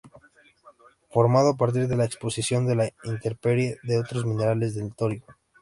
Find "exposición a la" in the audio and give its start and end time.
2.05-2.89